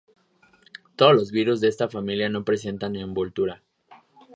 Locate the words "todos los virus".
0.95-1.61